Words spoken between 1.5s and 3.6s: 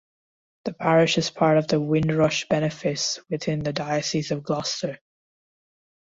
of the Windrush benefice within